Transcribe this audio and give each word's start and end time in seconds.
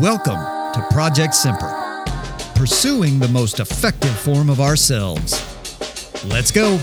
Welcome 0.00 0.40
to 0.72 0.84
Project 0.90 1.36
Semper, 1.36 1.72
pursuing 2.56 3.20
the 3.20 3.28
most 3.28 3.60
effective 3.60 4.10
form 4.10 4.50
of 4.50 4.60
ourselves. 4.60 5.40
Let's 6.24 6.50
go. 6.50 6.78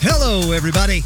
Hello, 0.00 0.52
everybody. 0.52 1.02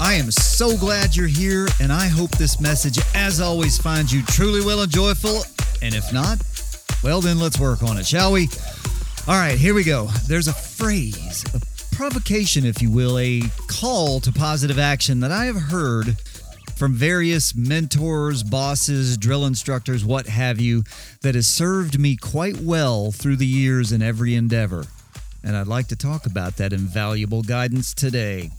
I 0.00 0.14
am 0.14 0.30
so 0.30 0.78
glad 0.78 1.14
you're 1.14 1.26
here, 1.26 1.68
and 1.78 1.92
I 1.92 2.06
hope 2.06 2.30
this 2.30 2.58
message, 2.58 2.98
as 3.14 3.38
always, 3.38 3.76
finds 3.76 4.14
you 4.14 4.22
truly 4.22 4.64
well 4.64 4.80
and 4.80 4.90
joyful. 4.90 5.44
And 5.82 5.94
if 5.94 6.10
not, 6.10 6.38
well, 7.02 7.20
then 7.20 7.38
let's 7.38 7.60
work 7.60 7.82
on 7.82 7.98
it, 7.98 8.06
shall 8.06 8.32
we? 8.32 8.48
All 9.26 9.36
right, 9.36 9.56
here 9.56 9.72
we 9.72 9.84
go. 9.84 10.08
There's 10.28 10.48
a 10.48 10.52
phrase, 10.52 11.46
a 11.54 11.94
provocation, 11.96 12.66
if 12.66 12.82
you 12.82 12.90
will, 12.90 13.18
a 13.18 13.40
call 13.68 14.20
to 14.20 14.30
positive 14.30 14.78
action 14.78 15.20
that 15.20 15.32
I 15.32 15.46
have 15.46 15.56
heard 15.56 16.18
from 16.76 16.92
various 16.92 17.54
mentors, 17.54 18.42
bosses, 18.42 19.16
drill 19.16 19.46
instructors, 19.46 20.04
what 20.04 20.26
have 20.26 20.60
you, 20.60 20.84
that 21.22 21.34
has 21.34 21.46
served 21.46 21.98
me 21.98 22.16
quite 22.16 22.58
well 22.58 23.12
through 23.12 23.36
the 23.36 23.46
years 23.46 23.92
in 23.92 24.02
every 24.02 24.34
endeavor. 24.34 24.84
And 25.42 25.56
I'd 25.56 25.68
like 25.68 25.88
to 25.88 25.96
talk 25.96 26.26
about 26.26 26.58
that 26.58 26.74
invaluable 26.74 27.40
guidance 27.40 27.94
today. 27.94 28.50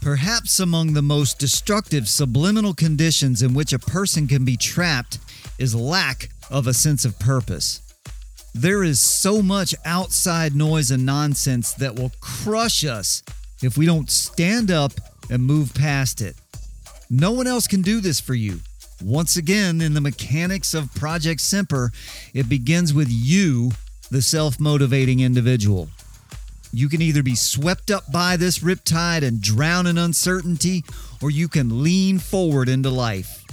Perhaps 0.00 0.60
among 0.60 0.92
the 0.92 1.02
most 1.02 1.40
destructive 1.40 2.08
subliminal 2.08 2.74
conditions 2.74 3.42
in 3.42 3.54
which 3.54 3.72
a 3.72 3.78
person 3.80 4.28
can 4.28 4.44
be 4.44 4.56
trapped 4.56 5.18
is 5.58 5.74
lack 5.74 6.28
of 6.48 6.68
a 6.68 6.74
sense 6.74 7.04
of 7.04 7.18
purpose. 7.18 7.89
There 8.54 8.82
is 8.82 8.98
so 9.00 9.42
much 9.42 9.74
outside 9.84 10.54
noise 10.54 10.90
and 10.90 11.06
nonsense 11.06 11.72
that 11.74 11.94
will 11.94 12.12
crush 12.20 12.84
us 12.84 13.22
if 13.62 13.76
we 13.78 13.86
don't 13.86 14.10
stand 14.10 14.70
up 14.70 14.92
and 15.30 15.42
move 15.42 15.72
past 15.72 16.20
it. 16.20 16.34
No 17.08 17.30
one 17.30 17.46
else 17.46 17.66
can 17.66 17.82
do 17.82 18.00
this 18.00 18.20
for 18.20 18.34
you. 18.34 18.60
Once 19.02 19.36
again, 19.36 19.80
in 19.80 19.94
the 19.94 20.00
mechanics 20.00 20.74
of 20.74 20.94
Project 20.94 21.40
Semper, 21.40 21.90
it 22.34 22.48
begins 22.48 22.92
with 22.92 23.08
you 23.08 23.70
the 24.10 24.20
self 24.20 24.58
motivating 24.58 25.20
individual. 25.20 25.88
You 26.72 26.88
can 26.88 27.02
either 27.02 27.22
be 27.22 27.34
swept 27.34 27.90
up 27.90 28.10
by 28.12 28.36
this 28.36 28.58
riptide 28.58 29.22
and 29.22 29.40
drown 29.40 29.86
in 29.86 29.96
uncertainty, 29.96 30.84
or 31.22 31.30
you 31.30 31.48
can 31.48 31.82
lean 31.82 32.18
forward 32.18 32.68
into 32.68 32.90
life. 32.90 33.44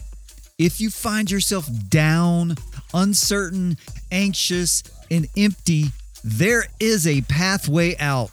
If 0.58 0.82
you 0.82 0.90
find 0.90 1.30
yourself 1.30 1.70
down, 1.88 2.56
uncertain, 2.92 3.78
anxious, 4.12 4.82
and 5.12 5.28
empty, 5.38 5.86
there 6.24 6.66
is 6.80 7.06
a 7.06 7.22
pathway 7.22 7.96
out. 7.98 8.32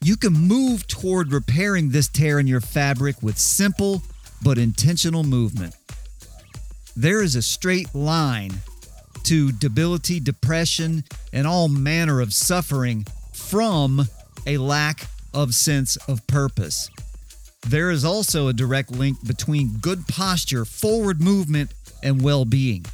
You 0.00 0.16
can 0.16 0.32
move 0.32 0.86
toward 0.86 1.32
repairing 1.32 1.90
this 1.90 2.06
tear 2.06 2.38
in 2.38 2.46
your 2.46 2.60
fabric 2.60 3.20
with 3.20 3.36
simple 3.36 4.00
but 4.44 4.58
intentional 4.58 5.24
movement. 5.24 5.74
There 6.94 7.20
is 7.20 7.34
a 7.34 7.42
straight 7.42 7.92
line 7.96 8.52
to 9.24 9.50
debility, 9.50 10.20
depression, 10.20 11.02
and 11.32 11.48
all 11.48 11.66
manner 11.68 12.20
of 12.20 12.32
suffering 12.32 13.06
from 13.32 14.06
a 14.46 14.56
lack 14.58 15.08
of 15.34 15.56
sense 15.56 15.96
of 16.08 16.24
purpose. 16.28 16.90
There 17.66 17.90
is 17.90 18.04
also 18.04 18.48
a 18.48 18.52
direct 18.52 18.90
link 18.90 19.18
between 19.26 19.78
good 19.78 20.06
posture, 20.08 20.64
forward 20.64 21.20
movement, 21.20 21.72
and 22.02 22.22
well 22.22 22.44
being. 22.44 22.84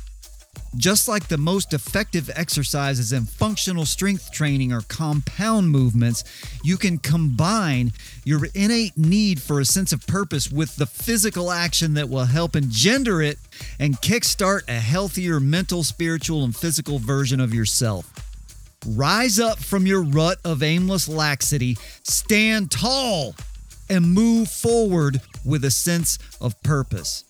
Just 0.76 1.08
like 1.08 1.28
the 1.28 1.38
most 1.38 1.72
effective 1.72 2.28
exercises 2.34 3.12
in 3.12 3.24
functional 3.24 3.86
strength 3.86 4.30
training 4.30 4.72
are 4.72 4.82
compound 4.82 5.70
movements, 5.70 6.22
you 6.62 6.76
can 6.76 6.98
combine 6.98 7.92
your 8.24 8.46
innate 8.54 8.98
need 8.98 9.40
for 9.40 9.60
a 9.60 9.64
sense 9.64 9.92
of 9.92 10.06
purpose 10.06 10.50
with 10.50 10.76
the 10.76 10.84
physical 10.84 11.50
action 11.50 11.94
that 11.94 12.10
will 12.10 12.26
help 12.26 12.56
engender 12.56 13.22
it 13.22 13.38
and 13.78 13.96
kickstart 14.02 14.68
a 14.68 14.72
healthier 14.72 15.40
mental, 15.40 15.82
spiritual, 15.82 16.44
and 16.44 16.54
physical 16.54 16.98
version 16.98 17.40
of 17.40 17.54
yourself. 17.54 18.12
Rise 18.86 19.38
up 19.38 19.58
from 19.58 19.86
your 19.86 20.02
rut 20.02 20.38
of 20.44 20.62
aimless 20.62 21.08
laxity, 21.08 21.78
stand 22.02 22.70
tall, 22.70 23.34
and 23.88 24.12
move 24.12 24.48
forward 24.50 25.20
with 25.44 25.64
a 25.64 25.70
sense 25.70 26.18
of 26.40 26.60
purpose. 26.62 27.24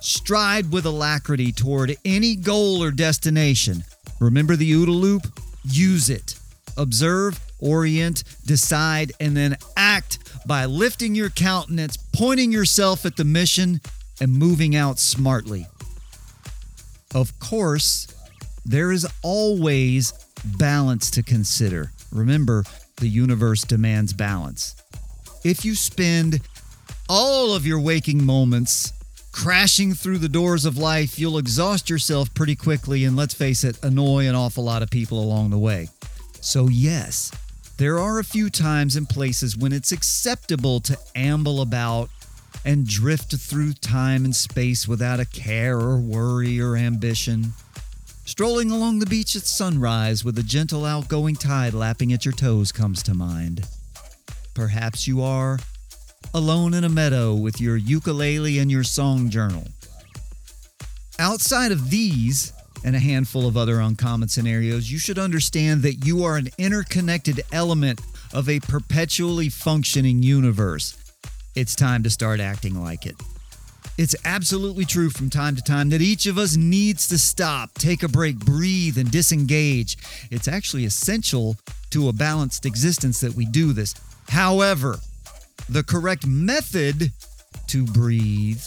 Stride 0.00 0.72
with 0.72 0.86
alacrity 0.86 1.52
toward 1.52 1.96
any 2.04 2.36
goal 2.36 2.82
or 2.82 2.90
destination. 2.90 3.84
Remember 4.20 4.56
the 4.56 4.70
OODA 4.72 4.94
loop? 4.94 5.22
Use 5.64 6.08
it. 6.10 6.38
Observe, 6.76 7.40
orient, 7.58 8.22
decide, 8.44 9.12
and 9.18 9.36
then 9.36 9.56
act 9.76 10.18
by 10.46 10.64
lifting 10.64 11.14
your 11.14 11.30
countenance, 11.30 11.96
pointing 11.96 12.52
yourself 12.52 13.04
at 13.04 13.16
the 13.16 13.24
mission, 13.24 13.80
and 14.20 14.32
moving 14.32 14.76
out 14.76 14.98
smartly. 14.98 15.66
Of 17.14 17.38
course, 17.38 18.06
there 18.64 18.92
is 18.92 19.06
always 19.22 20.12
balance 20.58 21.10
to 21.12 21.22
consider. 21.22 21.92
Remember, 22.12 22.64
the 22.96 23.08
universe 23.08 23.62
demands 23.62 24.12
balance. 24.12 24.76
If 25.46 25.64
you 25.64 25.76
spend 25.76 26.40
all 27.08 27.54
of 27.54 27.64
your 27.64 27.78
waking 27.78 28.26
moments 28.26 28.92
crashing 29.30 29.94
through 29.94 30.18
the 30.18 30.28
doors 30.28 30.64
of 30.64 30.76
life, 30.76 31.20
you'll 31.20 31.38
exhaust 31.38 31.88
yourself 31.88 32.34
pretty 32.34 32.56
quickly 32.56 33.04
and 33.04 33.14
let's 33.14 33.32
face 33.32 33.62
it, 33.62 33.80
annoy 33.84 34.26
an 34.26 34.34
awful 34.34 34.64
lot 34.64 34.82
of 34.82 34.90
people 34.90 35.22
along 35.22 35.50
the 35.50 35.58
way. 35.58 35.88
So, 36.40 36.66
yes, 36.66 37.30
there 37.76 37.96
are 37.96 38.18
a 38.18 38.24
few 38.24 38.50
times 38.50 38.96
and 38.96 39.08
places 39.08 39.56
when 39.56 39.72
it's 39.72 39.92
acceptable 39.92 40.80
to 40.80 40.98
amble 41.14 41.60
about 41.60 42.10
and 42.64 42.84
drift 42.84 43.36
through 43.36 43.74
time 43.74 44.24
and 44.24 44.34
space 44.34 44.88
without 44.88 45.20
a 45.20 45.26
care 45.26 45.78
or 45.78 46.00
worry 46.00 46.60
or 46.60 46.74
ambition. 46.74 47.52
Strolling 48.24 48.72
along 48.72 48.98
the 48.98 49.06
beach 49.06 49.36
at 49.36 49.42
sunrise 49.42 50.24
with 50.24 50.36
a 50.40 50.42
gentle 50.42 50.84
outgoing 50.84 51.36
tide 51.36 51.72
lapping 51.72 52.12
at 52.12 52.24
your 52.24 52.34
toes 52.34 52.72
comes 52.72 53.00
to 53.04 53.14
mind. 53.14 53.64
Perhaps 54.56 55.06
you 55.06 55.22
are 55.22 55.58
alone 56.32 56.72
in 56.72 56.82
a 56.84 56.88
meadow 56.88 57.34
with 57.34 57.60
your 57.60 57.76
ukulele 57.76 58.58
and 58.58 58.70
your 58.70 58.84
song 58.84 59.28
journal. 59.28 59.64
Outside 61.18 61.72
of 61.72 61.90
these 61.90 62.54
and 62.82 62.96
a 62.96 62.98
handful 62.98 63.46
of 63.46 63.58
other 63.58 63.80
uncommon 63.80 64.28
scenarios, 64.28 64.90
you 64.90 64.98
should 64.98 65.18
understand 65.18 65.82
that 65.82 66.06
you 66.06 66.24
are 66.24 66.38
an 66.38 66.48
interconnected 66.56 67.42
element 67.52 68.00
of 68.32 68.48
a 68.48 68.58
perpetually 68.60 69.50
functioning 69.50 70.22
universe. 70.22 70.96
It's 71.54 71.74
time 71.74 72.02
to 72.04 72.08
start 72.08 72.40
acting 72.40 72.82
like 72.82 73.04
it. 73.04 73.16
It's 73.98 74.16
absolutely 74.24 74.86
true 74.86 75.10
from 75.10 75.28
time 75.28 75.54
to 75.56 75.62
time 75.62 75.90
that 75.90 76.00
each 76.00 76.24
of 76.24 76.38
us 76.38 76.56
needs 76.56 77.08
to 77.08 77.18
stop, 77.18 77.74
take 77.74 78.02
a 78.02 78.08
break, 78.08 78.38
breathe, 78.38 78.96
and 78.96 79.10
disengage. 79.10 79.98
It's 80.30 80.48
actually 80.48 80.86
essential 80.86 81.56
to 81.90 82.08
a 82.08 82.14
balanced 82.14 82.64
existence 82.64 83.20
that 83.20 83.34
we 83.34 83.44
do 83.44 83.74
this. 83.74 83.94
However, 84.28 84.98
the 85.68 85.82
correct 85.82 86.26
method 86.26 87.12
to 87.68 87.84
breathe 87.84 88.62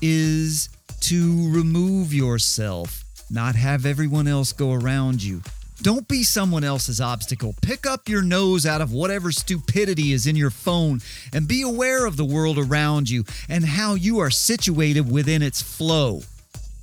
is 0.00 0.68
to 1.00 1.50
remove 1.52 2.14
yourself, 2.14 3.04
not 3.30 3.54
have 3.54 3.86
everyone 3.86 4.26
else 4.26 4.52
go 4.52 4.72
around 4.72 5.22
you. 5.22 5.42
Don't 5.82 6.06
be 6.08 6.22
someone 6.22 6.62
else's 6.62 7.00
obstacle. 7.00 7.54
Pick 7.62 7.86
up 7.86 8.06
your 8.06 8.20
nose 8.20 8.66
out 8.66 8.82
of 8.82 8.92
whatever 8.92 9.32
stupidity 9.32 10.12
is 10.12 10.26
in 10.26 10.36
your 10.36 10.50
phone 10.50 11.00
and 11.32 11.48
be 11.48 11.62
aware 11.62 12.04
of 12.04 12.18
the 12.18 12.24
world 12.24 12.58
around 12.58 13.08
you 13.08 13.24
and 13.48 13.64
how 13.64 13.94
you 13.94 14.18
are 14.18 14.30
situated 14.30 15.10
within 15.10 15.40
its 15.40 15.62
flow. 15.62 16.20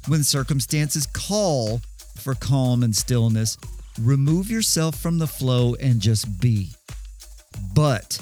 When 0.07 0.23
circumstances 0.23 1.05
call 1.05 1.81
for 2.15 2.33
calm 2.33 2.81
and 2.81 2.95
stillness, 2.95 3.57
remove 4.01 4.49
yourself 4.49 4.95
from 4.95 5.19
the 5.19 5.27
flow 5.27 5.75
and 5.75 5.99
just 5.99 6.39
be. 6.41 6.76
But 7.77 8.17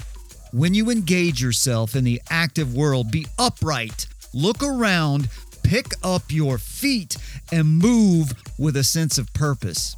when 0.52 0.74
you 0.74 0.90
engage 0.90 1.40
yourself 1.40 1.96
in 1.96 2.04
the 2.04 2.20
active 2.28 2.74
world, 2.74 3.10
be 3.10 3.26
upright, 3.38 4.06
look 4.34 4.62
around, 4.62 5.30
pick 5.62 5.86
up 6.02 6.24
your 6.28 6.58
feet, 6.58 7.16
and 7.50 7.78
move 7.78 8.34
with 8.58 8.76
a 8.76 8.84
sense 8.84 9.16
of 9.16 9.32
purpose. 9.32 9.96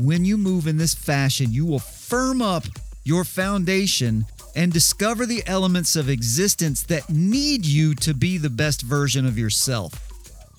When 0.00 0.24
you 0.24 0.38
move 0.38 0.66
in 0.66 0.78
this 0.78 0.94
fashion, 0.94 1.52
you 1.52 1.66
will 1.66 1.78
firm 1.78 2.40
up 2.40 2.64
your 3.04 3.24
foundation 3.24 4.24
and 4.56 4.72
discover 4.72 5.26
the 5.26 5.42
elements 5.46 5.94
of 5.94 6.08
existence 6.08 6.84
that 6.84 7.10
need 7.10 7.66
you 7.66 7.94
to 7.96 8.14
be 8.14 8.38
the 8.38 8.48
best 8.48 8.80
version 8.80 9.26
of 9.26 9.36
yourself. 9.36 9.92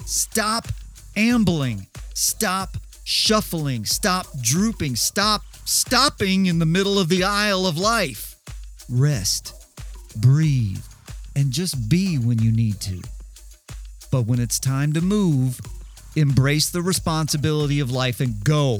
Stop 0.06 0.68
ambling, 1.16 1.88
stop 2.14 2.78
shuffling, 3.04 3.84
stop 3.84 4.28
drooping, 4.44 4.96
stop 4.96 5.42
stopping 5.66 6.46
in 6.46 6.60
the 6.60 6.66
middle 6.66 6.98
of 7.00 7.10
the 7.10 7.24
aisle 7.24 7.66
of 7.66 7.78
life 7.78 8.36
rest, 8.90 9.54
breathe, 10.18 10.84
and 11.36 11.52
just 11.52 11.90
be 11.90 12.18
when 12.18 12.40
you 12.40 12.52
need 12.52 12.80
to. 12.80 13.02
But 14.12 14.28
when 14.28 14.40
it's 14.40 14.60
time 14.60 14.94
to 14.94 15.02
move, 15.02 15.60
embrace 16.16 16.70
the 16.70 16.84
responsibility 16.84 17.80
of 17.80 17.92
life 17.92 18.20
and 18.20 18.44
go. 18.44 18.80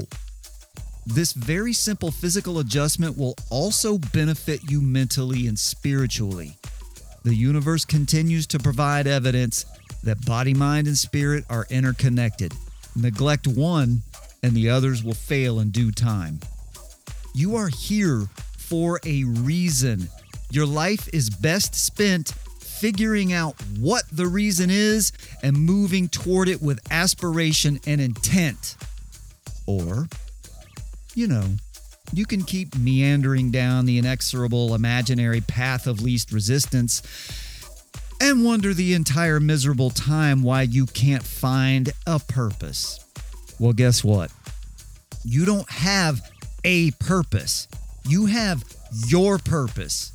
This 1.04 1.32
very 1.32 1.72
simple 1.72 2.10
physical 2.10 2.58
adjustment 2.60 3.18
will 3.18 3.34
also 3.50 3.98
benefit 3.98 4.70
you 4.70 4.80
mentally 4.80 5.46
and 5.46 5.58
spiritually. 5.58 6.56
The 7.24 7.34
universe 7.34 7.84
continues 7.84 8.46
to 8.48 8.58
provide 8.58 9.06
evidence 9.06 9.66
that 10.04 10.24
body, 10.24 10.54
mind, 10.54 10.86
and 10.86 10.96
spirit 10.96 11.44
are 11.50 11.66
interconnected. 11.68 12.54
Neglect 12.94 13.46
one, 13.46 14.02
and 14.42 14.52
the 14.52 14.70
others 14.70 15.02
will 15.02 15.14
fail 15.14 15.58
in 15.58 15.70
due 15.70 15.90
time. 15.90 16.40
You 17.36 17.56
are 17.56 17.68
here 17.68 18.30
for 18.56 18.98
a 19.04 19.24
reason. 19.24 20.08
Your 20.50 20.64
life 20.64 21.06
is 21.12 21.28
best 21.28 21.74
spent 21.74 22.30
figuring 22.30 23.34
out 23.34 23.54
what 23.78 24.04
the 24.10 24.26
reason 24.26 24.70
is 24.70 25.12
and 25.42 25.54
moving 25.54 26.08
toward 26.08 26.48
it 26.48 26.62
with 26.62 26.80
aspiration 26.90 27.78
and 27.86 28.00
intent. 28.00 28.76
Or, 29.66 30.08
you 31.14 31.26
know, 31.26 31.44
you 32.10 32.24
can 32.24 32.42
keep 32.42 32.74
meandering 32.74 33.50
down 33.50 33.84
the 33.84 33.98
inexorable 33.98 34.74
imaginary 34.74 35.42
path 35.42 35.86
of 35.86 36.00
least 36.00 36.32
resistance 36.32 37.02
and 38.18 38.46
wonder 38.46 38.72
the 38.72 38.94
entire 38.94 39.40
miserable 39.40 39.90
time 39.90 40.42
why 40.42 40.62
you 40.62 40.86
can't 40.86 41.22
find 41.22 41.92
a 42.06 42.18
purpose. 42.18 43.04
Well, 43.58 43.74
guess 43.74 44.02
what? 44.02 44.32
You 45.22 45.44
don't 45.44 45.68
have 45.68 46.22
a 46.66 46.90
purpose, 46.98 47.68
you 48.08 48.26
have 48.26 48.64
your 49.06 49.38
purpose. 49.38 50.10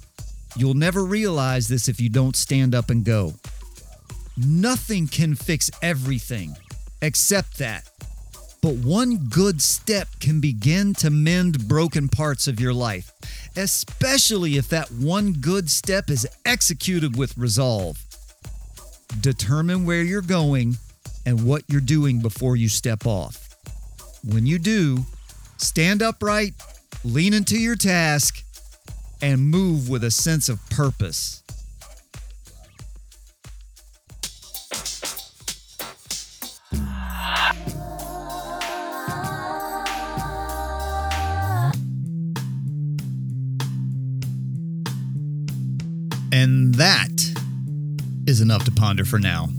You'll 0.58 0.74
never 0.74 1.06
realize 1.06 1.70
this 1.70 1.88
if 1.88 2.02
you 2.02 2.10
don't 2.10 2.36
stand 2.36 2.76
up 2.76 2.90
and 2.90 3.06
go. 3.06 3.36
Nothing 4.36 5.08
can 5.08 5.34
fix 5.34 5.72
everything 5.82 6.58
except 7.02 7.58
that. 7.60 7.90
But 8.62 8.76
one 8.76 9.30
good 9.30 9.62
step 9.62 10.10
can 10.20 10.42
begin 10.42 10.94
to 10.96 11.10
mend 11.10 11.70
broken 11.70 12.10
parts 12.10 12.50
of 12.50 12.60
your 12.60 12.74
life, 12.74 13.14
especially 13.56 14.58
if 14.58 14.68
that 14.70 14.92
one 14.92 15.32
good 15.32 15.70
step 15.70 16.10
is 16.10 16.28
executed 16.46 17.16
with 17.16 17.38
resolve. 17.38 17.98
Determine 19.22 19.86
where 19.86 20.04
you're 20.04 20.22
going 20.22 20.76
and 21.26 21.46
what 21.46 21.64
you're 21.70 21.80
doing 21.80 22.20
before 22.20 22.58
you 22.58 22.68
step 22.68 23.06
off. 23.06 23.56
When 24.26 24.46
you 24.46 24.60
do, 24.60 25.06
stand 25.62 26.02
upright, 26.02 26.54
lean 27.04 27.34
into 27.34 27.58
your 27.58 27.76
task, 27.76 28.44
and 29.22 29.50
move 29.50 29.90
with 29.90 30.04
a 30.04 30.12
sense 30.12 30.50
of 30.50 30.60
purpose. 30.70 31.44
And 46.34 46.74
that 46.76 47.10
is 48.26 48.42
enough 48.42 48.64
to 48.66 48.72
ponder 48.72 49.06
for 49.06 49.20
now. 49.20 49.50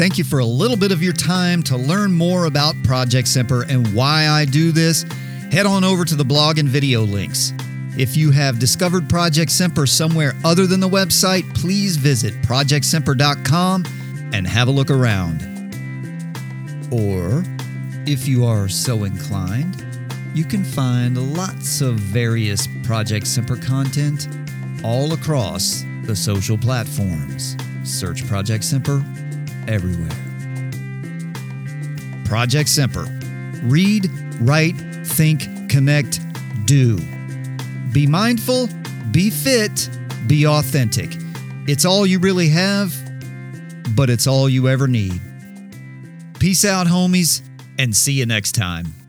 Thank 0.00 0.16
you 0.16 0.24
for 0.24 0.38
a 0.38 0.46
little 0.46 0.78
bit 0.78 0.92
of 0.92 1.02
your 1.02 1.12
time 1.12 1.62
to 1.64 1.76
learn 1.76 2.10
more 2.10 2.46
about 2.46 2.74
Project 2.84 3.28
Semper 3.28 3.64
and 3.68 3.86
why 3.94 4.28
I 4.28 4.46
do 4.46 4.72
this. 4.72 5.02
Head 5.52 5.66
on 5.66 5.84
over 5.84 6.06
to 6.06 6.14
the 6.14 6.24
blog 6.24 6.56
and 6.56 6.66
video 6.66 7.02
links. 7.02 7.52
If 7.98 8.16
you 8.16 8.30
have 8.30 8.58
discovered 8.58 9.10
Project 9.10 9.50
Semper 9.50 9.84
somewhere 9.86 10.32
other 10.42 10.66
than 10.66 10.80
the 10.80 10.88
website, 10.88 11.54
please 11.54 11.98
visit 11.98 12.32
projectsemper.com 12.40 13.84
and 14.32 14.46
have 14.46 14.68
a 14.68 14.70
look 14.70 14.90
around. 14.90 15.42
Or, 16.90 17.44
if 18.06 18.26
you 18.26 18.46
are 18.46 18.70
so 18.70 19.04
inclined, 19.04 19.84
you 20.32 20.46
can 20.46 20.64
find 20.64 21.36
lots 21.36 21.82
of 21.82 21.96
various 21.96 22.66
Project 22.84 23.26
Semper 23.26 23.56
content 23.56 24.28
all 24.82 25.12
across 25.12 25.84
the 26.04 26.16
social 26.16 26.56
platforms. 26.56 27.54
Search 27.84 28.26
Project 28.26 28.64
Semper 28.64 29.04
everywhere. 29.68 30.10
Project 32.24 32.68
Semper. 32.68 33.06
Read, 33.64 34.08
write, 34.40 34.76
think, 35.04 35.68
connect, 35.68 36.20
do. 36.66 36.98
Be 37.92 38.06
mindful, 38.06 38.68
be 39.10 39.30
fit, 39.30 39.90
be 40.26 40.46
authentic. 40.46 41.10
It's 41.66 41.84
all 41.84 42.06
you 42.06 42.18
really 42.18 42.48
have, 42.48 42.94
but 43.96 44.10
it's 44.10 44.26
all 44.26 44.48
you 44.48 44.68
ever 44.68 44.86
need. 44.86 45.20
Peace 46.38 46.64
out, 46.64 46.86
homies, 46.86 47.42
and 47.78 47.94
see 47.94 48.12
you 48.12 48.26
next 48.26 48.52
time. 48.52 48.99